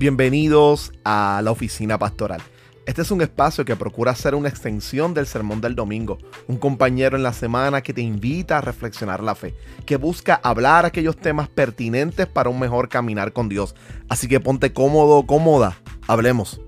Bienvenidos 0.00 0.94
a 1.04 1.42
la 1.44 1.50
oficina 1.50 1.98
pastoral. 1.98 2.40
Este 2.86 3.02
es 3.02 3.10
un 3.10 3.20
espacio 3.20 3.66
que 3.66 3.76
procura 3.76 4.14
ser 4.14 4.34
una 4.34 4.48
extensión 4.48 5.12
del 5.12 5.26
sermón 5.26 5.60
del 5.60 5.74
domingo, 5.74 6.16
un 6.48 6.56
compañero 6.56 7.18
en 7.18 7.22
la 7.22 7.34
semana 7.34 7.82
que 7.82 7.92
te 7.92 8.00
invita 8.00 8.56
a 8.56 8.60
reflexionar 8.62 9.22
la 9.22 9.34
fe, 9.34 9.54
que 9.84 9.96
busca 9.96 10.40
hablar 10.42 10.86
aquellos 10.86 11.18
temas 11.18 11.50
pertinentes 11.50 12.26
para 12.26 12.48
un 12.48 12.58
mejor 12.58 12.88
caminar 12.88 13.34
con 13.34 13.50
Dios. 13.50 13.74
Así 14.08 14.26
que 14.26 14.40
ponte 14.40 14.72
cómodo, 14.72 15.26
cómoda, 15.26 15.76
hablemos. 16.08 16.62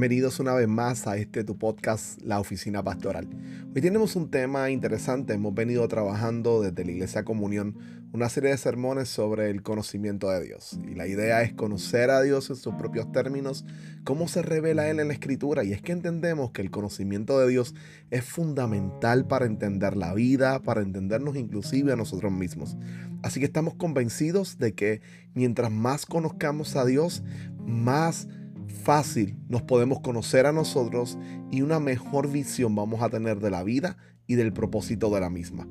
Bienvenidos 0.00 0.40
una 0.40 0.54
vez 0.54 0.66
más 0.66 1.06
a 1.06 1.18
este 1.18 1.44
tu 1.44 1.58
podcast, 1.58 2.22
La 2.22 2.40
Oficina 2.40 2.82
Pastoral. 2.82 3.28
Hoy 3.74 3.82
tenemos 3.82 4.16
un 4.16 4.30
tema 4.30 4.70
interesante. 4.70 5.34
Hemos 5.34 5.52
venido 5.52 5.86
trabajando 5.88 6.62
desde 6.62 6.86
la 6.86 6.92
Iglesia 6.92 7.22
Comunión 7.22 7.76
una 8.14 8.30
serie 8.30 8.48
de 8.48 8.56
sermones 8.56 9.10
sobre 9.10 9.50
el 9.50 9.62
conocimiento 9.62 10.30
de 10.30 10.42
Dios. 10.42 10.80
Y 10.90 10.94
la 10.94 11.06
idea 11.06 11.42
es 11.42 11.52
conocer 11.52 12.08
a 12.08 12.22
Dios 12.22 12.48
en 12.48 12.56
sus 12.56 12.76
propios 12.76 13.12
términos, 13.12 13.66
cómo 14.02 14.26
se 14.26 14.40
revela 14.40 14.88
Él 14.88 15.00
en 15.00 15.08
la 15.08 15.12
Escritura. 15.12 15.64
Y 15.64 15.74
es 15.74 15.82
que 15.82 15.92
entendemos 15.92 16.50
que 16.52 16.62
el 16.62 16.70
conocimiento 16.70 17.38
de 17.38 17.48
Dios 17.48 17.74
es 18.08 18.24
fundamental 18.24 19.26
para 19.26 19.44
entender 19.44 19.98
la 19.98 20.14
vida, 20.14 20.62
para 20.62 20.80
entendernos 20.80 21.36
inclusive 21.36 21.92
a 21.92 21.96
nosotros 21.96 22.32
mismos. 22.32 22.78
Así 23.22 23.38
que 23.38 23.44
estamos 23.44 23.74
convencidos 23.74 24.56
de 24.56 24.72
que 24.72 25.02
mientras 25.34 25.70
más 25.70 26.06
conozcamos 26.06 26.74
a 26.76 26.86
Dios, 26.86 27.22
más 27.66 28.28
fácil 28.70 29.36
nos 29.48 29.62
podemos 29.62 30.00
conocer 30.00 30.46
a 30.46 30.52
nosotros 30.52 31.18
y 31.50 31.62
una 31.62 31.80
mejor 31.80 32.30
visión 32.30 32.74
vamos 32.74 33.02
a 33.02 33.10
tener 33.10 33.40
de 33.40 33.50
la 33.50 33.62
vida 33.62 33.96
y 34.26 34.36
del 34.36 34.52
propósito 34.52 35.10
de 35.10 35.20
la 35.20 35.30
misma. 35.30 35.68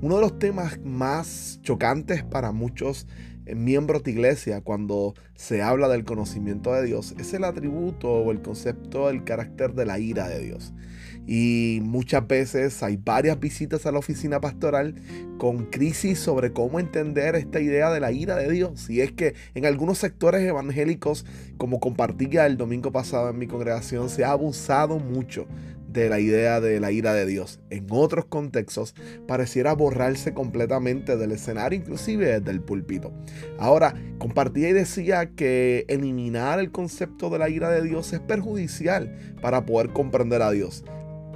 Uno 0.00 0.16
de 0.16 0.22
los 0.22 0.38
temas 0.38 0.80
más 0.82 1.60
chocantes 1.62 2.24
para 2.24 2.52
muchos 2.52 3.06
eh, 3.44 3.54
miembros 3.54 4.02
de 4.02 4.12
iglesia 4.12 4.62
cuando 4.62 5.14
se 5.34 5.60
habla 5.62 5.88
del 5.88 6.04
conocimiento 6.04 6.72
de 6.72 6.84
Dios 6.84 7.14
es 7.18 7.34
el 7.34 7.44
atributo 7.44 8.10
o 8.10 8.30
el 8.30 8.40
concepto 8.40 9.08
del 9.08 9.24
carácter 9.24 9.74
de 9.74 9.86
la 9.86 9.98
ira 9.98 10.28
de 10.28 10.38
Dios. 10.38 10.72
Y 11.26 11.80
muchas 11.82 12.26
veces 12.26 12.82
hay 12.82 12.96
varias 12.96 13.38
visitas 13.38 13.86
a 13.86 13.92
la 13.92 13.98
oficina 13.98 14.40
pastoral 14.40 14.94
con 15.38 15.66
crisis 15.66 16.18
sobre 16.18 16.52
cómo 16.52 16.80
entender 16.80 17.36
esta 17.36 17.60
idea 17.60 17.90
de 17.90 18.00
la 18.00 18.12
ira 18.12 18.36
de 18.36 18.50
Dios. 18.50 18.90
Y 18.90 19.00
es 19.00 19.12
que 19.12 19.34
en 19.54 19.66
algunos 19.66 19.98
sectores 19.98 20.42
evangélicos, 20.42 21.24
como 21.56 21.80
compartía 21.80 22.46
el 22.46 22.56
domingo 22.56 22.92
pasado 22.92 23.30
en 23.30 23.38
mi 23.38 23.46
congregación, 23.46 24.08
se 24.08 24.24
ha 24.24 24.32
abusado 24.32 24.98
mucho 24.98 25.46
de 25.92 26.08
la 26.08 26.20
idea 26.20 26.60
de 26.60 26.78
la 26.78 26.92
ira 26.92 27.14
de 27.14 27.26
Dios. 27.26 27.60
En 27.70 27.86
otros 27.90 28.24
contextos 28.26 28.94
pareciera 29.26 29.74
borrarse 29.74 30.34
completamente 30.34 31.16
del 31.16 31.32
escenario, 31.32 31.78
inclusive 31.78 32.26
desde 32.26 32.50
el 32.52 32.60
púlpito. 32.60 33.12
Ahora, 33.58 33.94
compartía 34.18 34.68
y 34.68 34.72
decía 34.72 35.30
que 35.30 35.84
eliminar 35.88 36.60
el 36.60 36.70
concepto 36.70 37.28
de 37.30 37.38
la 37.38 37.48
ira 37.48 37.70
de 37.70 37.82
Dios 37.82 38.12
es 38.12 38.20
perjudicial 38.20 39.34
para 39.42 39.66
poder 39.66 39.90
comprender 39.90 40.42
a 40.42 40.50
Dios. 40.50 40.84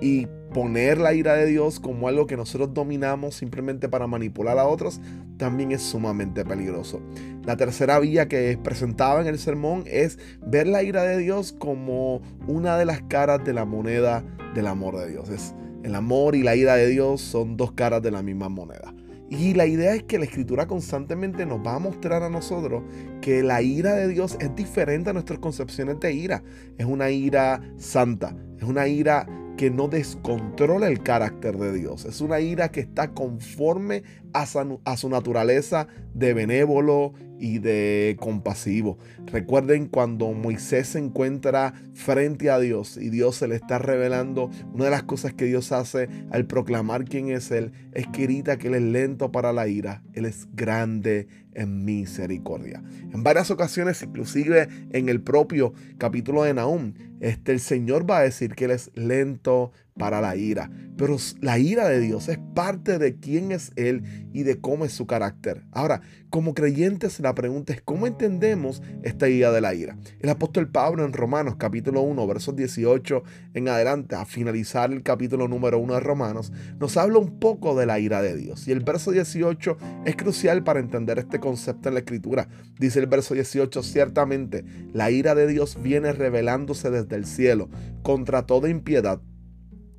Y 0.04 0.28
poner 0.52 0.98
la 0.98 1.14
ira 1.14 1.34
de 1.34 1.46
Dios 1.46 1.80
como 1.80 2.08
algo 2.08 2.26
que 2.26 2.36
nosotros 2.36 2.74
dominamos 2.74 3.36
simplemente 3.36 3.88
para 3.88 4.06
manipular 4.06 4.58
a 4.58 4.66
otros 4.66 5.00
también 5.38 5.72
es 5.72 5.80
sumamente 5.80 6.44
peligroso. 6.44 7.00
La 7.46 7.56
tercera 7.56 7.98
vía 8.00 8.28
que 8.28 8.58
presentaba 8.62 9.22
en 9.22 9.28
el 9.28 9.38
sermón 9.38 9.84
es 9.86 10.18
ver 10.46 10.66
la 10.66 10.82
ira 10.82 11.04
de 11.04 11.16
Dios 11.16 11.54
como 11.58 12.20
una 12.46 12.76
de 12.76 12.84
las 12.84 13.00
caras 13.04 13.42
de 13.46 13.54
la 13.54 13.64
moneda 13.64 14.22
del 14.54 14.66
amor 14.66 14.98
de 14.98 15.08
Dios. 15.08 15.30
Es, 15.30 15.54
el 15.84 15.94
amor 15.94 16.34
y 16.34 16.42
la 16.42 16.54
ira 16.54 16.76
de 16.76 16.88
Dios 16.88 17.22
son 17.22 17.56
dos 17.56 17.72
caras 17.72 18.02
de 18.02 18.10
la 18.10 18.22
misma 18.22 18.50
moneda. 18.50 18.94
Y 19.30 19.54
la 19.54 19.64
idea 19.64 19.94
es 19.94 20.02
que 20.02 20.18
la 20.18 20.26
escritura 20.26 20.66
constantemente 20.66 21.46
nos 21.46 21.66
va 21.66 21.76
a 21.76 21.78
mostrar 21.78 22.22
a 22.22 22.28
nosotros 22.28 22.82
que 23.22 23.42
la 23.42 23.62
ira 23.62 23.94
de 23.94 24.08
Dios 24.08 24.36
es 24.38 24.54
diferente 24.54 25.08
a 25.08 25.12
nuestras 25.14 25.38
concepciones 25.38 25.98
de 25.98 26.12
ira. 26.12 26.42
Es 26.76 26.84
una 26.84 27.08
ira 27.08 27.62
santa, 27.78 28.36
es 28.58 28.64
una 28.64 28.86
ira 28.86 29.26
que 29.56 29.70
no 29.70 29.88
descontrola 29.88 30.88
el 30.88 31.02
carácter 31.02 31.56
de 31.58 31.72
Dios. 31.72 32.04
Es 32.04 32.20
una 32.20 32.40
ira 32.40 32.70
que 32.70 32.80
está 32.80 33.12
conforme 33.12 34.02
a 34.34 34.96
su, 34.96 35.08
naturaleza 35.08 35.86
de 36.12 36.34
benévolo 36.34 37.14
y 37.38 37.58
de 37.58 38.16
compasivo. 38.18 38.98
Recuerden 39.26 39.86
cuando 39.86 40.32
Moisés 40.32 40.88
se 40.88 40.98
encuentra 40.98 41.74
frente 41.94 42.50
a 42.50 42.58
Dios 42.58 42.96
y 42.96 43.10
Dios 43.10 43.36
se 43.36 43.48
le 43.48 43.54
está 43.54 43.78
revelando, 43.78 44.50
una 44.72 44.86
de 44.86 44.90
las 44.90 45.04
cosas 45.04 45.34
que 45.34 45.44
Dios 45.44 45.72
hace 45.72 46.08
al 46.30 46.46
proclamar 46.46 47.04
quién 47.04 47.30
es 47.30 47.50
Él 47.50 47.72
es 47.92 48.06
que 48.08 48.22
grita 48.22 48.58
que 48.58 48.68
Él 48.68 48.74
es 48.74 48.82
lento 48.82 49.30
para 49.30 49.52
la 49.52 49.68
ira, 49.68 50.02
Él 50.12 50.24
es 50.24 50.48
grande 50.54 51.28
en 51.54 51.84
misericordia. 51.84 52.82
En 53.12 53.22
varias 53.22 53.50
ocasiones, 53.50 54.02
inclusive 54.02 54.68
en 54.90 55.08
el 55.08 55.20
propio 55.20 55.72
capítulo 55.98 56.42
de 56.42 56.54
Nahum, 56.54 56.94
este, 57.20 57.52
el 57.52 57.60
Señor 57.60 58.08
va 58.10 58.18
a 58.18 58.22
decir 58.22 58.54
que 58.54 58.64
Él 58.64 58.72
es 58.72 58.90
lento 58.94 59.70
para 59.96 60.20
la 60.20 60.36
ira. 60.36 60.70
Pero 60.96 61.16
la 61.40 61.58
ira 61.58 61.88
de 61.88 62.00
Dios 62.00 62.28
es 62.28 62.38
parte 62.54 62.98
de 62.98 63.16
quién 63.16 63.50
es 63.52 63.72
Él 63.74 64.28
y 64.32 64.44
de 64.44 64.60
cómo 64.60 64.84
es 64.84 64.92
su 64.92 65.06
carácter. 65.06 65.64
Ahora, 65.72 66.02
como 66.30 66.54
creyentes, 66.54 67.18
la 67.20 67.34
pregunta 67.34 67.72
es 67.72 67.80
cómo 67.80 68.06
entendemos 68.06 68.82
esta 69.02 69.28
idea 69.28 69.50
de 69.50 69.60
la 69.60 69.74
ira. 69.74 69.96
El 70.20 70.30
apóstol 70.30 70.68
Pablo 70.68 71.04
en 71.04 71.12
Romanos 71.12 71.56
capítulo 71.58 72.02
1, 72.02 72.26
versos 72.26 72.54
18 72.54 73.22
en 73.54 73.68
adelante, 73.68 74.14
a 74.14 74.24
finalizar 74.24 74.92
el 74.92 75.02
capítulo 75.02 75.48
número 75.48 75.78
1 75.78 75.94
de 75.94 76.00
Romanos, 76.00 76.52
nos 76.78 76.96
habla 76.96 77.18
un 77.18 77.38
poco 77.40 77.76
de 77.76 77.86
la 77.86 77.98
ira 77.98 78.22
de 78.22 78.36
Dios. 78.36 78.68
Y 78.68 78.72
el 78.72 78.80
verso 78.80 79.10
18 79.10 79.76
es 80.04 80.16
crucial 80.16 80.62
para 80.62 80.80
entender 80.80 81.18
este 81.18 81.40
concepto 81.40 81.88
en 81.88 81.94
la 81.94 82.00
escritura. 82.00 82.48
Dice 82.78 83.00
el 83.00 83.06
verso 83.06 83.34
18, 83.34 83.82
ciertamente, 83.82 84.64
la 84.92 85.10
ira 85.10 85.34
de 85.34 85.48
Dios 85.48 85.76
viene 85.80 86.12
revelándose 86.12 86.90
desde 86.90 87.16
el 87.16 87.26
cielo 87.26 87.68
contra 88.02 88.46
toda 88.46 88.68
impiedad 88.68 89.20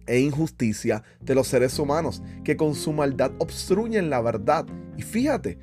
e 0.08 0.20
injusticia 0.20 1.04
de 1.22 1.36
los 1.36 1.48
seres 1.48 1.80
humanos 1.80 2.22
que 2.44 2.58
con 2.58 2.76
su 2.76 2.94
maldad 2.94 3.32
obstruyen 3.40 4.10
la 4.10 4.22
verdad. 4.22 4.66
Y 4.98 5.02
fíjate, 5.02 5.58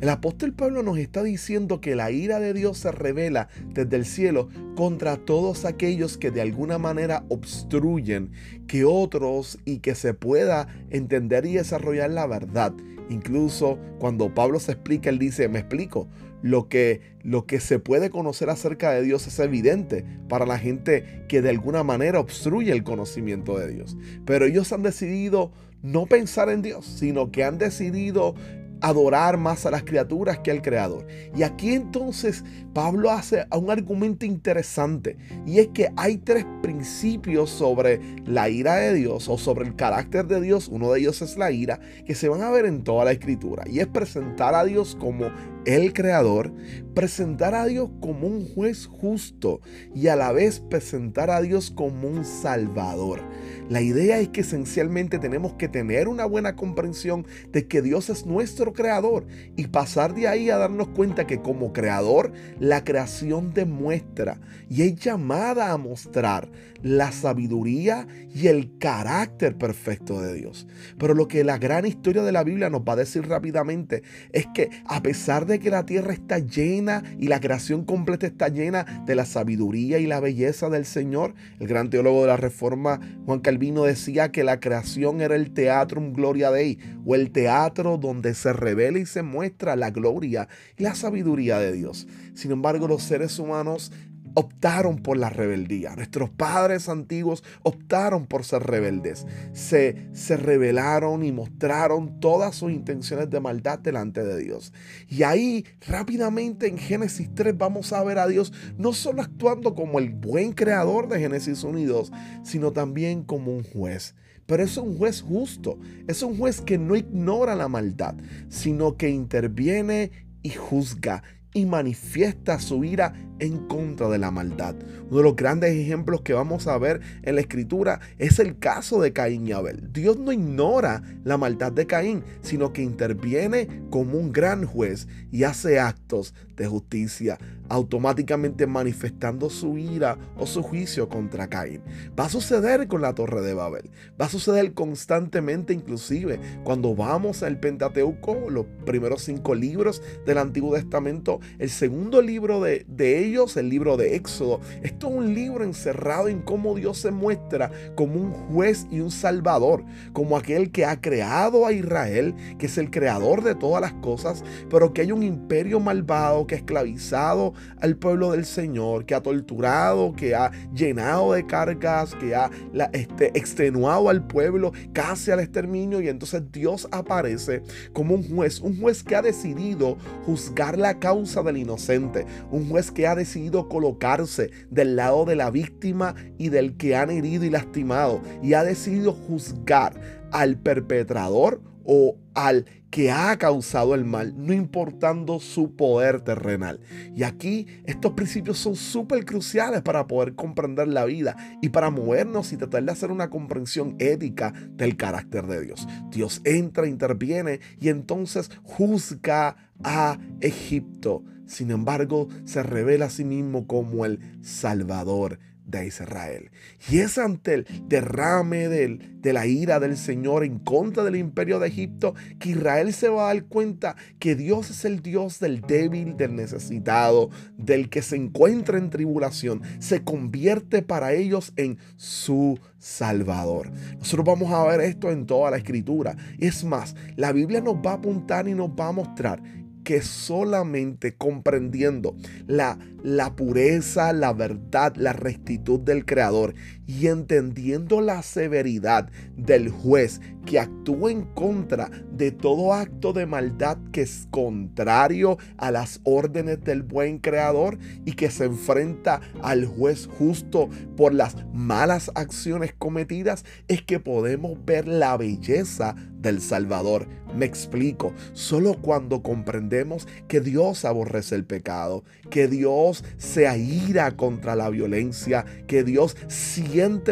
el 0.00 0.10
apóstol 0.10 0.52
Pablo 0.52 0.82
nos 0.82 0.98
está 0.98 1.22
diciendo 1.22 1.80
que 1.80 1.96
la 1.96 2.10
ira 2.10 2.38
de 2.38 2.52
Dios 2.52 2.76
se 2.76 2.92
revela 2.92 3.48
desde 3.72 3.96
el 3.96 4.04
cielo 4.04 4.50
contra 4.74 5.16
todos 5.16 5.64
aquellos 5.64 6.18
que 6.18 6.30
de 6.30 6.42
alguna 6.42 6.76
manera 6.76 7.24
obstruyen 7.30 8.30
que 8.66 8.84
otros 8.84 9.58
y 9.64 9.78
que 9.78 9.94
se 9.94 10.12
pueda 10.12 10.68
entender 10.90 11.46
y 11.46 11.54
desarrollar 11.54 12.10
la 12.10 12.26
verdad. 12.26 12.74
Incluso 13.08 13.78
cuando 13.98 14.34
Pablo 14.34 14.60
se 14.60 14.72
explica, 14.72 15.08
él 15.08 15.18
dice, 15.18 15.48
me 15.48 15.60
explico, 15.60 16.08
lo 16.42 16.68
que, 16.68 17.00
lo 17.22 17.46
que 17.46 17.60
se 17.60 17.78
puede 17.78 18.10
conocer 18.10 18.50
acerca 18.50 18.92
de 18.92 19.02
Dios 19.02 19.26
es 19.26 19.38
evidente 19.38 20.04
para 20.28 20.46
la 20.46 20.58
gente 20.58 21.24
que 21.28 21.42
de 21.42 21.50
alguna 21.50 21.82
manera 21.82 22.20
obstruye 22.20 22.72
el 22.72 22.84
conocimiento 22.84 23.58
de 23.58 23.72
Dios. 23.72 23.96
Pero 24.24 24.44
ellos 24.44 24.72
han 24.72 24.82
decidido 24.82 25.52
no 25.82 26.06
pensar 26.06 26.48
en 26.48 26.62
Dios, 26.62 26.84
sino 26.84 27.30
que 27.30 27.44
han 27.44 27.58
decidido 27.58 28.34
adorar 28.80 29.38
más 29.38 29.66
a 29.66 29.70
las 29.70 29.84
criaturas 29.84 30.38
que 30.40 30.50
al 30.50 30.62
Creador. 30.62 31.06
Y 31.34 31.42
aquí 31.42 31.72
entonces 31.72 32.44
Pablo 32.74 33.10
hace 33.10 33.46
un 33.52 33.70
argumento 33.70 34.26
interesante 34.26 35.16
y 35.46 35.60
es 35.60 35.68
que 35.68 35.90
hay 35.96 36.18
tres 36.18 36.44
principios 36.62 37.50
sobre 37.50 38.00
la 38.26 38.48
ira 38.48 38.76
de 38.76 38.94
Dios 38.94 39.28
o 39.28 39.38
sobre 39.38 39.66
el 39.66 39.76
carácter 39.76 40.26
de 40.26 40.40
Dios. 40.40 40.68
Uno 40.68 40.92
de 40.92 41.00
ellos 41.00 41.22
es 41.22 41.36
la 41.36 41.50
ira 41.50 41.80
que 42.04 42.14
se 42.14 42.28
van 42.28 42.42
a 42.42 42.50
ver 42.50 42.66
en 42.66 42.84
toda 42.84 43.04
la 43.04 43.12
escritura 43.12 43.64
y 43.66 43.80
es 43.80 43.86
presentar 43.86 44.54
a 44.54 44.64
Dios 44.64 44.96
como 44.98 45.30
el 45.66 45.92
Creador, 45.92 46.52
presentar 46.94 47.54
a 47.54 47.66
Dios 47.66 47.90
como 48.00 48.26
un 48.26 48.46
juez 48.46 48.86
justo 48.86 49.60
y 49.94 50.08
a 50.08 50.16
la 50.16 50.32
vez 50.32 50.60
presentar 50.60 51.28
a 51.28 51.42
Dios 51.42 51.70
como 51.70 52.08
un 52.08 52.24
Salvador. 52.24 53.20
La 53.68 53.82
idea 53.82 54.20
es 54.20 54.28
que 54.28 54.42
esencialmente 54.42 55.18
tenemos 55.18 55.54
que 55.54 55.68
tener 55.68 56.06
una 56.08 56.24
buena 56.24 56.54
comprensión 56.54 57.26
de 57.50 57.66
que 57.66 57.82
Dios 57.82 58.08
es 58.10 58.24
nuestro 58.24 58.72
creador 58.72 59.26
y 59.56 59.66
pasar 59.66 60.14
de 60.14 60.28
ahí 60.28 60.50
a 60.50 60.56
darnos 60.56 60.88
cuenta 60.88 61.26
que 61.26 61.42
como 61.42 61.72
creador 61.72 62.32
la 62.60 62.84
creación 62.84 63.52
demuestra 63.52 64.40
y 64.70 64.82
es 64.82 64.94
llamada 64.96 65.72
a 65.72 65.76
mostrar 65.78 66.48
la 66.82 67.10
sabiduría 67.10 68.06
y 68.32 68.46
el 68.46 68.78
carácter 68.78 69.56
perfecto 69.58 70.20
de 70.20 70.34
Dios. 70.34 70.68
Pero 70.98 71.14
lo 71.14 71.26
que 71.26 71.42
la 71.42 71.58
gran 71.58 71.86
historia 71.86 72.22
de 72.22 72.32
la 72.32 72.44
Biblia 72.44 72.70
nos 72.70 72.82
va 72.82 72.92
a 72.92 72.96
decir 72.96 73.26
rápidamente 73.26 74.02
es 74.32 74.46
que 74.54 74.70
a 74.86 75.02
pesar 75.02 75.46
de 75.46 75.55
que 75.58 75.70
la 75.70 75.86
tierra 75.86 76.12
está 76.12 76.38
llena 76.38 77.02
y 77.18 77.28
la 77.28 77.40
creación 77.40 77.84
completa 77.84 78.26
está 78.26 78.48
llena 78.48 79.02
de 79.06 79.14
la 79.14 79.24
sabiduría 79.24 79.98
y 79.98 80.06
la 80.06 80.20
belleza 80.20 80.68
del 80.70 80.84
Señor, 80.84 81.34
el 81.60 81.68
gran 81.68 81.90
teólogo 81.90 82.22
de 82.22 82.28
la 82.28 82.36
Reforma 82.36 83.00
Juan 83.24 83.40
Calvino 83.40 83.84
decía 83.84 84.30
que 84.30 84.44
la 84.44 84.60
creación 84.60 85.20
era 85.20 85.34
el 85.34 85.52
teatrum 85.52 86.12
gloria 86.12 86.50
dei 86.50 86.78
o 87.04 87.14
el 87.14 87.30
teatro 87.30 87.98
donde 87.98 88.34
se 88.34 88.52
revela 88.52 88.98
y 88.98 89.06
se 89.06 89.22
muestra 89.22 89.76
la 89.76 89.90
gloria 89.90 90.48
y 90.76 90.82
la 90.82 90.94
sabiduría 90.94 91.58
de 91.58 91.72
Dios. 91.72 92.06
Sin 92.34 92.52
embargo, 92.52 92.88
los 92.88 93.02
seres 93.02 93.38
humanos 93.38 93.92
optaron 94.38 94.98
por 94.98 95.16
la 95.16 95.30
rebeldía. 95.30 95.96
Nuestros 95.96 96.28
padres 96.28 96.90
antiguos 96.90 97.42
optaron 97.62 98.26
por 98.26 98.44
ser 98.44 98.64
rebeldes. 98.64 99.26
Se, 99.54 100.08
se 100.12 100.36
rebelaron 100.36 101.24
y 101.24 101.32
mostraron 101.32 102.20
todas 102.20 102.54
sus 102.54 102.70
intenciones 102.70 103.30
de 103.30 103.40
maldad 103.40 103.78
delante 103.78 104.22
de 104.22 104.36
Dios. 104.36 104.74
Y 105.08 105.22
ahí 105.22 105.64
rápidamente 105.88 106.68
en 106.68 106.76
Génesis 106.76 107.34
3 107.34 107.56
vamos 107.56 107.94
a 107.94 108.04
ver 108.04 108.18
a 108.18 108.26
Dios 108.26 108.52
no 108.76 108.92
solo 108.92 109.22
actuando 109.22 109.74
como 109.74 109.98
el 109.98 110.10
buen 110.10 110.52
creador 110.52 111.08
de 111.08 111.18
Génesis 111.18 111.64
1 111.64 111.78
y 111.78 111.84
2, 111.86 112.12
sino 112.44 112.72
también 112.72 113.22
como 113.22 113.52
un 113.52 113.64
juez. 113.64 114.14
Pero 114.44 114.62
es 114.62 114.76
un 114.76 114.98
juez 114.98 115.22
justo, 115.22 115.78
es 116.06 116.22
un 116.22 116.36
juez 116.36 116.60
que 116.60 116.76
no 116.76 116.94
ignora 116.94 117.54
la 117.54 117.68
maldad, 117.68 118.14
sino 118.50 118.98
que 118.98 119.08
interviene 119.08 120.10
y 120.42 120.50
juzga 120.50 121.22
y 121.56 121.64
manifiesta 121.64 122.60
su 122.60 122.84
ira 122.84 123.14
en 123.38 123.66
contra 123.66 124.10
de 124.10 124.18
la 124.18 124.30
maldad. 124.30 124.74
Uno 125.08 125.18
de 125.18 125.22
los 125.22 125.36
grandes 125.36 125.74
ejemplos 125.74 126.20
que 126.20 126.34
vamos 126.34 126.66
a 126.66 126.76
ver 126.76 127.00
en 127.22 127.34
la 127.34 127.40
escritura 127.40 128.00
es 128.18 128.38
el 128.38 128.58
caso 128.58 129.00
de 129.00 129.14
Caín 129.14 129.46
y 129.46 129.52
Abel. 129.52 129.90
Dios 129.90 130.18
no 130.18 130.32
ignora 130.32 131.02
la 131.24 131.38
maldad 131.38 131.72
de 131.72 131.86
Caín, 131.86 132.24
sino 132.42 132.74
que 132.74 132.82
interviene 132.82 133.82
como 133.90 134.18
un 134.18 134.32
gran 134.32 134.66
juez 134.66 135.08
y 135.30 135.44
hace 135.44 135.78
actos 135.78 136.34
de 136.56 136.66
justicia, 136.66 137.38
automáticamente 137.68 138.66
manifestando 138.66 139.50
su 139.50 139.76
ira 139.76 140.18
o 140.36 140.46
su 140.46 140.62
juicio 140.62 141.08
contra 141.08 141.48
Caín. 141.48 141.82
Va 142.18 142.26
a 142.26 142.30
suceder 142.30 142.88
con 142.88 143.02
la 143.02 143.14
torre 143.14 143.42
de 143.42 143.54
Babel, 143.54 143.90
va 144.20 144.26
a 144.26 144.30
suceder 144.30 144.72
constantemente 144.72 145.74
inclusive 145.74 146.40
cuando 146.64 146.94
vamos 146.94 147.42
al 147.42 147.60
Pentateuco, 147.60 148.48
los 148.50 148.66
primeros 148.86 149.22
cinco 149.22 149.54
libros 149.54 150.02
del 150.24 150.38
Antiguo 150.38 150.74
Testamento, 150.74 151.40
el 151.58 151.70
segundo 151.70 152.22
libro 152.22 152.60
de, 152.60 152.84
de 152.88 153.24
ellos, 153.24 153.56
el 153.56 153.68
libro 153.68 153.96
de 153.96 154.16
Éxodo, 154.16 154.60
esto 154.82 155.08
es 155.08 155.14
un 155.14 155.34
libro 155.34 155.64
encerrado 155.64 156.28
en 156.28 156.42
cómo 156.42 156.74
Dios 156.74 156.98
se 156.98 157.10
muestra 157.10 157.70
como 157.94 158.20
un 158.20 158.32
juez 158.32 158.86
y 158.90 159.00
un 159.00 159.10
salvador, 159.10 159.84
como 160.12 160.36
aquel 160.36 160.70
que 160.70 160.84
ha 160.84 161.00
creado 161.00 161.66
a 161.66 161.72
Israel, 161.72 162.34
que 162.58 162.66
es 162.66 162.78
el 162.78 162.90
creador 162.90 163.42
de 163.42 163.54
todas 163.54 163.80
las 163.80 163.92
cosas, 163.94 164.44
pero 164.70 164.92
que 164.92 165.02
hay 165.02 165.12
un 165.12 165.22
imperio 165.22 165.80
malvado 165.80 166.46
que 166.46 166.54
ha 166.54 166.58
esclavizado 166.58 167.54
al 167.80 167.96
pueblo 167.96 168.32
del 168.32 168.44
Señor, 168.44 169.04
que 169.06 169.14
ha 169.14 169.22
torturado, 169.22 170.14
que 170.14 170.34
ha 170.34 170.50
llenado 170.74 171.32
de 171.32 171.46
cargas, 171.46 172.14
que 172.14 172.34
ha 172.34 172.50
este, 172.92 173.36
extenuado 173.38 174.08
al 174.08 174.26
pueblo 174.26 174.72
casi 174.92 175.30
al 175.30 175.40
exterminio 175.40 176.00
y 176.00 176.08
entonces 176.08 176.42
Dios 176.52 176.88
aparece 176.90 177.62
como 177.92 178.14
un 178.14 178.28
juez, 178.28 178.60
un 178.60 178.80
juez 178.80 179.02
que 179.02 179.16
ha 179.16 179.22
decidido 179.22 179.96
juzgar 180.24 180.78
la 180.78 180.98
causa 180.98 181.25
del 181.26 181.56
inocente, 181.56 182.24
un 182.50 182.68
juez 182.68 182.90
que 182.90 183.06
ha 183.06 183.14
decidido 183.14 183.68
colocarse 183.68 184.50
del 184.70 184.96
lado 184.96 185.24
de 185.24 185.34
la 185.34 185.50
víctima 185.50 186.14
y 186.38 186.50
del 186.50 186.76
que 186.76 186.94
han 186.94 187.10
herido 187.10 187.44
y 187.44 187.50
lastimado 187.50 188.20
y 188.42 188.54
ha 188.54 188.62
decidido 188.62 189.12
juzgar 189.12 190.00
al 190.30 190.56
perpetrador 190.56 191.60
o 191.86 192.18
al 192.34 192.66
que 192.90 193.10
ha 193.10 193.36
causado 193.36 193.94
el 193.94 194.04
mal, 194.04 194.34
no 194.36 194.52
importando 194.52 195.40
su 195.40 195.76
poder 195.76 196.20
terrenal. 196.20 196.80
Y 197.14 197.24
aquí 197.24 197.66
estos 197.84 198.12
principios 198.12 198.58
son 198.58 198.76
súper 198.76 199.24
cruciales 199.24 199.82
para 199.82 200.06
poder 200.06 200.34
comprender 200.34 200.88
la 200.88 201.04
vida 201.04 201.36
y 201.60 201.70
para 201.70 201.90
movernos 201.90 202.52
y 202.52 202.56
tratar 202.56 202.84
de 202.84 202.92
hacer 202.92 203.10
una 203.10 203.30
comprensión 203.30 203.96
ética 203.98 204.52
del 204.70 204.96
carácter 204.96 205.46
de 205.46 205.62
Dios. 205.62 205.86
Dios 206.10 206.40
entra, 206.44 206.86
interviene 206.86 207.60
y 207.80 207.88
entonces 207.88 208.50
juzga 208.62 209.56
a 209.82 210.18
Egipto. 210.40 211.22
Sin 211.46 211.70
embargo, 211.70 212.28
se 212.44 212.62
revela 212.62 213.06
a 213.06 213.10
sí 213.10 213.24
mismo 213.24 213.66
como 213.66 214.04
el 214.04 214.20
Salvador 214.42 215.38
de 215.66 215.86
Israel. 215.86 216.50
Y 216.88 216.98
es 216.98 217.18
ante 217.18 217.54
el 217.54 217.66
derrame 217.88 218.68
de 218.68 219.32
la 219.32 219.46
ira 219.46 219.80
del 219.80 219.96
Señor 219.96 220.44
en 220.44 220.58
contra 220.58 221.04
del 221.04 221.16
imperio 221.16 221.58
de 221.58 221.68
Egipto 221.68 222.14
que 222.38 222.50
Israel 222.50 222.92
se 222.92 223.08
va 223.08 223.30
a 223.30 223.34
dar 223.34 223.44
cuenta 223.44 223.96
que 224.18 224.34
Dios 224.34 224.70
es 224.70 224.84
el 224.84 225.02
Dios 225.02 225.40
del 225.40 225.60
débil, 225.60 226.16
del 226.16 226.36
necesitado, 226.36 227.30
del 227.56 227.90
que 227.90 228.02
se 228.02 228.16
encuentra 228.16 228.78
en 228.78 228.90
tribulación. 228.90 229.62
Se 229.80 230.04
convierte 230.04 230.82
para 230.82 231.12
ellos 231.12 231.52
en 231.56 231.78
su 231.96 232.58
Salvador. 232.78 233.70
Nosotros 233.98 234.24
vamos 234.24 234.52
a 234.52 234.64
ver 234.64 234.80
esto 234.80 235.10
en 235.10 235.26
toda 235.26 235.50
la 235.50 235.56
escritura. 235.56 236.16
Es 236.38 236.64
más, 236.64 236.94
la 237.16 237.32
Biblia 237.32 237.60
nos 237.60 237.76
va 237.76 237.92
a 237.92 237.94
apuntar 237.94 238.48
y 238.48 238.54
nos 238.54 238.70
va 238.70 238.88
a 238.88 238.92
mostrar 238.92 239.42
que 239.86 240.02
solamente 240.02 241.14
comprendiendo 241.14 242.16
la, 242.48 242.76
la 243.04 243.36
pureza, 243.36 244.12
la 244.12 244.32
verdad, 244.32 244.96
la 244.96 245.12
rectitud 245.12 245.78
del 245.78 246.04
Creador 246.04 246.54
y 246.86 247.08
entendiendo 247.08 248.00
la 248.00 248.22
severidad 248.22 249.10
del 249.36 249.68
juez 249.68 250.20
que 250.44 250.60
actúa 250.60 251.10
en 251.10 251.22
contra 251.22 251.90
de 252.12 252.30
todo 252.30 252.72
acto 252.72 253.12
de 253.12 253.26
maldad 253.26 253.78
que 253.92 254.02
es 254.02 254.28
contrario 254.30 255.38
a 255.56 255.70
las 255.70 256.00
órdenes 256.04 256.62
del 256.62 256.82
buen 256.82 257.18
creador 257.18 257.78
y 258.04 258.12
que 258.12 258.30
se 258.30 258.44
enfrenta 258.44 259.20
al 259.42 259.66
juez 259.66 260.08
justo 260.18 260.68
por 260.96 261.12
las 261.12 261.36
malas 261.52 262.10
acciones 262.14 262.72
cometidas, 262.78 263.44
es 263.68 263.82
que 263.82 264.00
podemos 264.00 264.64
ver 264.64 264.86
la 264.86 265.16
belleza 265.16 265.96
del 266.18 266.40
Salvador. 266.40 267.06
Me 267.36 267.44
explico, 267.44 268.12
solo 268.32 268.80
cuando 268.80 269.22
comprendemos 269.22 270.08
que 270.28 270.40
Dios 270.40 270.84
aborrece 270.84 271.34
el 271.34 271.44
pecado, 271.44 272.04
que 272.30 272.48
Dios 272.48 273.04
se 273.18 273.46
aira 273.46 274.16
contra 274.16 274.56
la 274.56 274.70
violencia, 274.70 275.44
que 275.66 275.84
Dios 275.84 276.16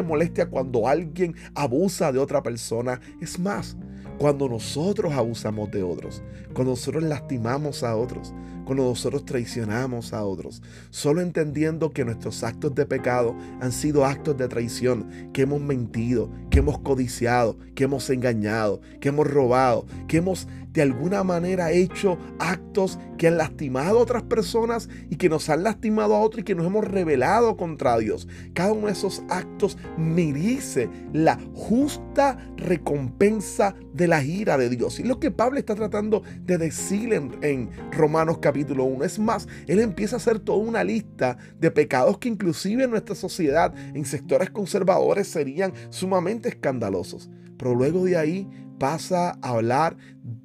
molestia 0.02 0.48
cuando 0.48 0.88
alguien 0.88 1.34
abusa 1.54 2.12
de 2.12 2.18
otra 2.18 2.42
persona, 2.42 3.00
es 3.20 3.38
más, 3.38 3.76
cuando 4.18 4.48
nosotros 4.48 5.12
abusamos 5.12 5.70
de 5.70 5.82
otros, 5.82 6.22
cuando 6.52 6.72
nosotros 6.72 7.02
lastimamos 7.02 7.82
a 7.82 7.96
otros, 7.96 8.32
cuando 8.64 8.84
nosotros 8.84 9.24
traicionamos 9.24 10.12
a 10.12 10.24
otros, 10.24 10.62
solo 10.90 11.20
entendiendo 11.20 11.92
que 11.92 12.04
nuestros 12.04 12.42
actos 12.42 12.74
de 12.74 12.86
pecado 12.86 13.36
han 13.60 13.72
sido 13.72 14.04
actos 14.04 14.36
de 14.36 14.48
traición, 14.48 15.30
que 15.32 15.42
hemos 15.42 15.60
mentido, 15.60 16.30
que 16.50 16.60
hemos 16.60 16.78
codiciado, 16.78 17.58
que 17.74 17.84
hemos 17.84 18.08
engañado, 18.10 18.80
que 19.00 19.08
hemos 19.08 19.26
robado, 19.26 19.86
que 20.08 20.18
hemos 20.18 20.46
de 20.74 20.82
alguna 20.82 21.22
manera 21.22 21.70
hecho 21.70 22.18
actos 22.40 22.98
que 23.16 23.28
han 23.28 23.38
lastimado 23.38 23.98
a 23.98 24.02
otras 24.02 24.24
personas 24.24 24.88
y 25.08 25.16
que 25.16 25.28
nos 25.28 25.48
han 25.48 25.62
lastimado 25.62 26.16
a 26.16 26.20
otros 26.20 26.40
y 26.40 26.44
que 26.44 26.56
nos 26.56 26.66
hemos 26.66 26.84
rebelado 26.84 27.56
contra 27.56 27.96
Dios. 27.96 28.26
Cada 28.54 28.72
uno 28.72 28.88
de 28.88 28.92
esos 28.92 29.22
actos 29.28 29.78
merece 29.96 30.90
la 31.12 31.38
justa 31.54 32.36
recompensa 32.56 33.76
de 33.92 34.08
la 34.08 34.24
ira 34.24 34.58
de 34.58 34.68
Dios. 34.68 34.98
Y 34.98 35.04
lo 35.04 35.20
que 35.20 35.30
Pablo 35.30 35.60
está 35.60 35.76
tratando 35.76 36.22
de 36.42 36.58
decir 36.58 37.12
en, 37.14 37.70
Romanos 37.92 38.38
capítulo 38.38 38.84
1 38.84 39.04
es 39.04 39.18
más, 39.20 39.46
él 39.68 39.78
empieza 39.78 40.16
a 40.16 40.18
hacer 40.18 40.40
toda 40.40 40.58
una 40.58 40.82
lista 40.82 41.38
de 41.60 41.70
pecados 41.70 42.18
que 42.18 42.28
inclusive 42.28 42.84
en 42.84 42.90
nuestra 42.90 43.14
sociedad, 43.14 43.72
en 43.94 44.04
sectores 44.04 44.50
conservadores, 44.50 45.28
serían 45.28 45.72
sumamente 45.90 46.48
escandalosos. 46.48 47.30
Pero 47.56 47.76
luego 47.76 48.04
de 48.04 48.16
ahí 48.16 48.48
pasa 48.80 49.38
a 49.40 49.50
hablar 49.50 49.96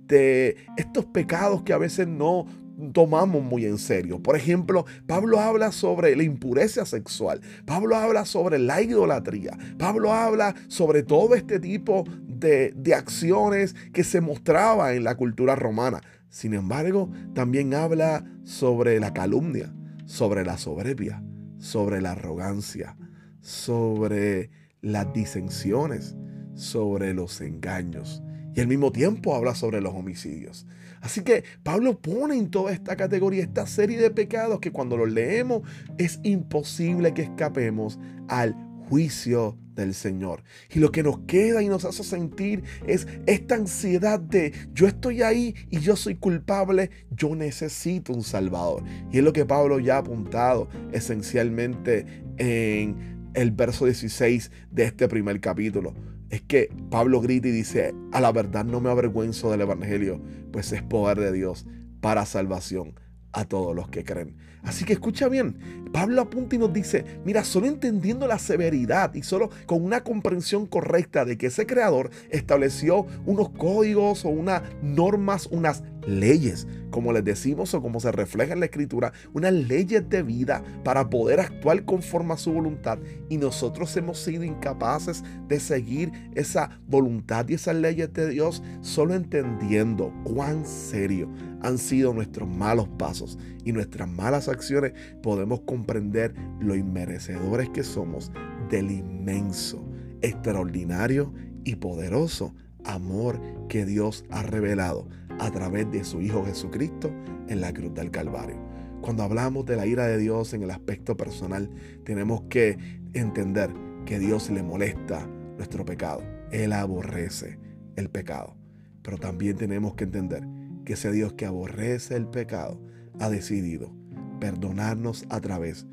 estos 0.10 1.06
pecados 1.06 1.63
que 1.63 1.74
a 1.74 1.78
veces 1.78 2.08
no 2.08 2.48
tomamos 2.94 3.44
muy 3.44 3.66
en 3.66 3.78
serio. 3.78 4.22
Por 4.22 4.36
ejemplo, 4.36 4.86
Pablo 5.06 5.39
habla 5.39 5.72
sobre 5.72 6.16
la 6.16 6.24
impureza 6.24 6.86
sexual, 6.86 7.42
Pablo 7.66 7.96
habla 7.96 8.25
sobre 8.25 8.58
la 8.58 8.82
idolatría, 8.82 9.58
Pablo 9.78 10.13
habla 10.13 10.56
sobre 10.68 11.04
todo 11.04 11.36
este 11.36 11.60
tipo 11.60 12.06
de, 12.28 12.74
de 12.75 12.94
acciones 12.96 13.75
que 13.94 14.04
se 14.04 14.22
mostraba 14.22 14.94
en 14.94 15.04
la 15.04 15.16
cultura 15.16 15.56
romana. 15.56 16.01
Sin 16.30 16.54
embargo, 16.54 17.12
también 17.34 17.74
habla 17.74 18.24
sobre 18.44 19.00
la 19.00 19.13
calumnia, 19.13 19.74
sobre 20.06 20.46
la 20.46 20.58
soberbia, 20.58 21.24
sobre 21.58 22.01
la 22.01 22.12
arrogancia, 22.12 22.96
sobre 23.42 24.51
las 24.82 25.12
disensiones, 25.12 26.16
sobre 26.54 27.13
los 27.13 27.42
engaños 27.42 28.24
y 28.56 28.62
al 28.62 28.68
mismo 28.68 28.91
tiempo 28.91 29.36
habla 29.36 29.56
sobre 29.56 29.82
los 29.82 29.94
homicidios. 29.94 30.65
Así 31.01 31.22
que 31.22 31.44
Pablo 31.63 32.00
pone 32.00 32.36
en 32.36 32.50
toda 32.50 32.74
esta 32.74 32.96
categoría 32.96 33.44
esta 33.44 33.68
serie 33.68 34.00
de 34.00 34.12
pecados 34.12 34.60
que 34.60 34.72
cuando 34.72 34.98
los 34.98 35.10
leemos 35.10 35.62
es 35.98 36.20
imposible 36.24 37.13
que 37.13 37.24
escapemos 37.24 38.00
al 38.27 38.56
juicio 38.89 39.58
del 39.75 39.94
Señor. 39.94 40.44
Y 40.74 40.79
lo 40.79 40.91
que 40.91 41.03
nos 41.03 41.20
queda 41.20 41.62
y 41.62 41.70
nos 41.70 41.86
hace 41.86 42.03
sentir 42.03 42.63
es 42.86 43.08
esta 43.27 43.56
ansiedad 43.56 44.20
de 44.20 44.51
yo 44.74 44.88
estoy 44.88 45.22
ahí 45.22 45.56
y 45.70 45.79
yo 45.79 45.96
soy 45.96 46.15
culpable, 46.15 46.89
yo 47.12 47.36
necesito 47.36 48.12
un 48.12 48.24
Salvador. 48.24 48.84
Y 49.12 49.20
es 49.20 49.24
lo 49.24 49.32
que 49.32 49.46
Pablo 49.46 49.79
ya 49.79 49.96
ha 49.96 50.00
apuntado 50.00 50.68
esencialmente 50.91 52.24
en 52.38 53.19
el 53.34 53.52
verso 53.52 53.86
16 53.86 54.52
de 54.72 54.84
este 54.84 55.08
primer 55.08 55.40
capítulo 55.40 55.94
es 56.30 56.42
que 56.42 56.70
Pablo 56.90 57.22
grita 57.22 57.48
y 57.48 57.52
dice, 57.52 57.94
a 58.12 58.22
la 58.22 58.32
verdad 58.32 58.66
no 58.66 58.82
me 58.82 58.90
avergüenzo 58.90 59.52
del 59.52 59.62
Evangelio, 59.62 60.22
pues 60.52 60.72
es 60.72 60.84
poder 60.84 61.20
de 61.20 61.32
Dios 61.32 61.66
para 62.02 62.26
salvación 62.26 63.00
a 63.32 63.46
todos 63.46 63.76
los 63.76 63.90
que 63.90 64.04
creen. 64.04 64.38
Así 64.63 64.86
que 64.86 64.94
escucha 64.94 65.30
bien, 65.30 65.56
Pablo 65.92 66.22
apunta 66.22 66.56
y 66.56 66.60
nos 66.60 66.74
dice, 66.74 67.06
mira, 67.25 67.44
solo 67.44 67.68
entendiendo 67.68 68.28
la 68.28 68.39
severidad 68.39 69.13
y 69.13 69.24
solo 69.24 69.50
con 69.66 69.84
una 69.84 70.01
comprensión 70.01 70.66
correcta 70.68 71.25
de 71.25 71.38
que 71.38 71.48
ese 71.48 71.66
creador 71.66 72.12
estableció 72.30 73.08
unos 73.25 73.50
códigos 73.50 74.25
o 74.25 74.30
unas 74.30 74.62
normas, 74.82 75.48
unas 75.48 75.84
leyes, 76.06 76.68
como 76.92 77.13
les 77.13 77.24
decimos 77.24 77.74
o 77.74 77.82
como 77.82 78.00
se 78.00 78.12
refleja 78.12 78.54
en 78.54 78.60
la 78.60 78.66
escritura, 78.66 79.13
unas 79.34 79.54
leyes 79.54 80.08
de 80.10 80.24
vida 80.24 80.63
para 80.84 81.10
poder 81.10 81.39
actuar 81.39 81.86
conforme 81.86 82.34
a 82.34 82.38
su 82.38 82.51
voluntad. 82.51 83.00
Y 83.30 83.38
nosotros 83.38 83.96
hemos 83.98 84.20
sido 84.20 84.44
incapaces 84.44 85.24
de 85.48 85.60
seguir 85.60 86.12
esa 86.36 86.80
voluntad 86.88 87.48
y 87.48 87.54
esas 87.54 87.75
leyes 87.75 88.12
de 88.13 88.30
Dios 88.30 88.62
solo 88.82 89.13
entendiendo 89.13 90.13
cuán 90.24 90.66
serio 90.66 91.30
han 91.62 91.78
sido 91.78 92.13
nuestros 92.13 92.48
malos 92.48 92.88
pasos 92.98 93.38
y 93.66 93.72
nuestras 93.72 94.10
malas 94.10 94.48
acciones, 94.50 94.94
podemos 95.22 95.62
comprender 95.62 96.34
lo 96.60 96.75
inmerecedores 96.75 97.70
que 97.70 97.84
somos 97.84 98.32
del 98.70 98.91
inmenso, 98.91 99.84
extraordinario 100.22 101.34
y 101.63 101.75
poderoso 101.75 102.53
amor 102.86 103.39
que 103.68 103.86
Dios 103.86 104.25
ha 104.29 104.44
revelado 104.44 105.08
a 105.39 105.51
través 105.51 105.89
de 105.91 106.03
su 106.03 106.22
Hijo 106.22 106.46
Jesucristo 106.46 107.12
en 107.48 107.62
la 107.62 107.74
cruz 107.74 107.94
del 107.94 108.12
Calvario. 108.12 108.58
Cuando 109.01 109.24
hablamos 109.24 109.65
de 109.65 109.75
la 109.75 109.86
ira 109.86 110.08
de 110.08 110.18
Dios 110.18 110.53
en 110.53 110.63
el 110.63 110.72
aspecto 110.72 111.15
personal, 111.15 111.70
tenemos 112.03 112.41
que 112.50 112.77
entender 113.13 113.74
que 114.06 114.20
Dios 114.20 114.50
le 114.50 114.62
molesta 114.63 115.25
nuestro 115.58 115.86
pecado. 115.86 116.22
Él 116.51 116.74
aborrece 116.74 117.58
el 117.96 118.10
pecado. 118.10 118.56
Pero 119.01 119.18
también 119.18 119.56
tenemos 119.56 119.96
que 119.96 120.03
entender 120.03 120.46
que 120.86 120.94
ese 120.94 121.12
Dios 121.12 121.34
que 121.34 121.46
aborrece 121.46 122.15
el 122.15 122.27
pecado 122.27 122.82
ha 123.20 123.29
decidido 123.29 123.94
perdonarnos 124.39 125.25
a 125.29 125.39
través 125.41 125.86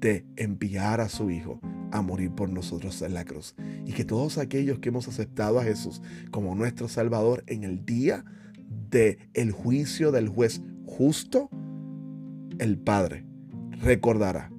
de 0.00 0.26
enviar 0.36 1.00
a 1.00 1.08
su 1.08 1.30
Hijo 1.30 1.60
a 1.90 2.02
morir 2.02 2.30
por 2.32 2.50
nosotros 2.50 3.00
en 3.02 3.14
la 3.14 3.24
cruz. 3.24 3.54
Y 3.86 3.92
que 3.92 4.04
todos 4.04 4.38
aquellos 4.38 4.78
que 4.80 4.90
hemos 4.90 5.08
aceptado 5.08 5.58
a 5.58 5.64
Jesús 5.64 6.02
como 6.30 6.54
nuestro 6.54 6.88
Salvador 6.88 7.44
en 7.46 7.64
el 7.64 7.84
día 7.84 8.24
de 8.90 9.18
el 9.34 9.52
juicio 9.52 10.12
del 10.12 10.28
juez 10.28 10.60
justo, 10.86 11.48
el 12.58 12.78
Padre 12.78 13.24
recordará 13.80 14.52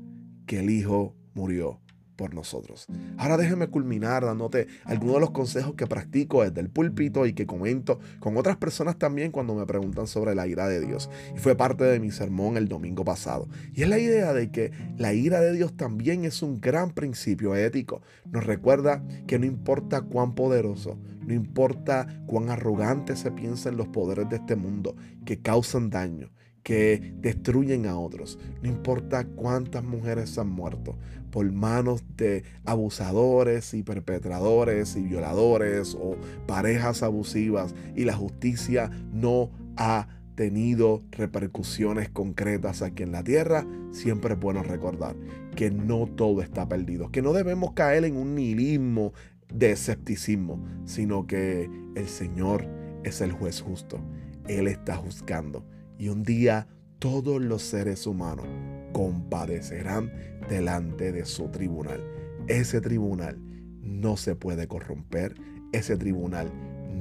que 0.45 0.59
el 0.59 0.69
Hijo 0.69 1.15
murió 1.33 1.81
por 2.15 2.33
nosotros. 2.33 2.87
Ahora 3.17 3.37
déjeme 3.37 3.67
culminar 3.67 4.25
dándote 4.25 4.67
algunos 4.83 5.15
de 5.15 5.21
los 5.21 5.31
consejos 5.31 5.75
que 5.75 5.87
practico 5.87 6.43
desde 6.43 6.61
el 6.61 6.69
púlpito 6.69 7.25
y 7.25 7.33
que 7.33 7.45
comento 7.45 7.99
con 8.19 8.37
otras 8.37 8.57
personas 8.57 8.97
también 8.97 9.31
cuando 9.31 9.55
me 9.55 9.65
preguntan 9.65 10.07
sobre 10.07 10.35
la 10.35 10.47
ira 10.47 10.67
de 10.67 10.85
Dios. 10.85 11.09
Y 11.35 11.39
fue 11.39 11.55
parte 11.55 11.83
de 11.83 11.99
mi 11.99 12.11
sermón 12.11 12.57
el 12.57 12.67
domingo 12.67 13.03
pasado. 13.03 13.47
Y 13.73 13.83
es 13.83 13.89
la 13.89 13.99
idea 13.99 14.33
de 14.33 14.51
que 14.51 14.71
la 14.97 15.13
ira 15.13 15.41
de 15.41 15.53
Dios 15.53 15.75
también 15.75 16.25
es 16.25 16.41
un 16.41 16.61
gran 16.61 16.91
principio 16.91 17.55
ético. 17.55 18.01
Nos 18.31 18.45
recuerda 18.45 19.03
que 19.27 19.39
no 19.39 19.45
importa 19.45 20.01
cuán 20.01 20.35
poderoso, 20.35 20.97
no 21.25 21.33
importa 21.33 22.23
cuán 22.27 22.49
arrogante 22.49 23.15
se 23.15 23.31
piensa 23.31 23.69
en 23.69 23.77
los 23.77 23.87
poderes 23.87 24.29
de 24.29 24.37
este 24.37 24.55
mundo 24.55 24.95
que 25.25 25.41
causan 25.41 25.89
daño, 25.89 26.31
que 26.65 27.13
destruyen 27.21 27.85
a 27.85 27.95
otros. 27.95 28.39
No 28.63 28.67
importa 28.67 29.23
cuántas 29.23 29.83
mujeres 29.83 30.35
han 30.39 30.49
muerto 30.49 30.97
por 31.29 31.49
manos 31.51 32.03
de 32.17 32.43
abusadores 32.65 33.75
y 33.75 33.83
perpetradores 33.83 34.95
y 34.95 35.03
violadores 35.03 35.95
o 35.95 36.17
parejas 36.47 37.03
abusivas 37.03 37.75
y 37.95 38.05
la 38.05 38.15
justicia 38.15 38.89
no 39.13 39.51
ha 39.77 40.07
tenido 40.33 41.03
repercusiones 41.11 42.09
concretas 42.09 42.81
aquí 42.81 43.03
en 43.03 43.11
la 43.11 43.23
tierra, 43.23 43.67
siempre 43.91 44.33
es 44.33 44.39
bueno 44.39 44.63
recordar 44.63 45.15
que 45.55 45.69
no 45.69 46.07
todo 46.07 46.41
está 46.41 46.67
perdido, 46.67 47.11
que 47.11 47.21
no 47.21 47.33
debemos 47.33 47.73
caer 47.73 48.05
en 48.05 48.17
un 48.17 48.33
nihilismo 48.33 49.13
de 49.53 49.69
escepticismo, 49.71 50.65
sino 50.85 51.27
que 51.27 51.69
el 51.95 52.07
Señor 52.07 52.67
es 53.03 53.21
el 53.21 53.31
juez 53.33 53.61
justo. 53.61 53.99
Él 54.47 54.67
está 54.67 54.95
juzgando. 54.95 55.63
Y 55.97 56.09
un 56.09 56.23
día 56.23 56.67
todos 56.99 57.41
los 57.41 57.61
seres 57.61 58.07
humanos 58.07 58.45
compadecerán 58.93 60.11
delante 60.49 61.11
de 61.11 61.25
su 61.25 61.49
tribunal. 61.49 62.01
Ese 62.47 62.81
tribunal 62.81 63.39
no 63.81 64.17
se 64.17 64.35
puede 64.35 64.67
corromper. 64.67 65.35
Ese 65.71 65.97
tribunal 65.97 66.51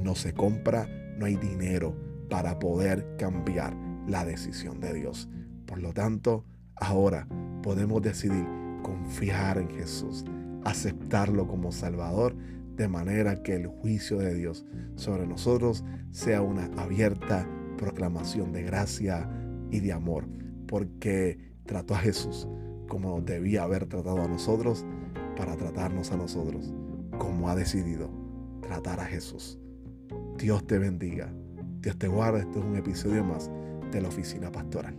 no 0.03 0.15
se 0.15 0.33
compra. 0.33 0.87
No 1.17 1.25
hay 1.25 1.35
dinero 1.35 1.95
para 2.29 2.59
poder 2.59 3.15
cambiar 3.17 3.75
la 4.07 4.25
decisión 4.25 4.79
de 4.79 4.93
Dios. 4.93 5.29
Por 5.65 5.79
lo 5.81 5.93
tanto, 5.93 6.45
ahora 6.75 7.27
podemos 7.63 8.01
decidir 8.01 8.45
confiar 8.83 9.57
en 9.57 9.69
Jesús 9.69 10.25
aceptarlo 10.65 11.47
como 11.47 11.71
Salvador, 11.71 12.35
de 12.75 12.89
manera 12.89 13.41
que 13.41 13.55
el 13.55 13.67
juicio 13.67 14.17
de 14.17 14.33
Dios 14.33 14.65
sobre 14.95 15.25
nosotros 15.25 15.85
sea 16.11 16.41
una 16.41 16.65
abierta 16.75 17.47
proclamación 17.75 18.51
de 18.51 18.63
gracia 18.63 19.29
y 19.71 19.79
de 19.79 19.93
amor, 19.93 20.27
porque 20.67 21.37
trató 21.65 21.95
a 21.95 21.99
Jesús 21.99 22.47
como 22.87 23.21
debía 23.21 23.63
haber 23.63 23.87
tratado 23.87 24.21
a 24.21 24.27
nosotros 24.27 24.85
para 25.35 25.55
tratarnos 25.55 26.11
a 26.11 26.17
nosotros, 26.17 26.73
como 27.17 27.49
ha 27.49 27.55
decidido 27.55 28.09
tratar 28.61 28.99
a 28.99 29.05
Jesús. 29.05 29.59
Dios 30.37 30.65
te 30.65 30.77
bendiga, 30.77 31.33
Dios 31.81 31.97
te 31.97 32.07
guarde, 32.07 32.41
este 32.41 32.59
es 32.59 32.65
un 32.65 32.75
episodio 32.75 33.23
más 33.23 33.49
de 33.91 34.01
la 34.01 34.07
oficina 34.07 34.51
pastoral. 34.51 34.95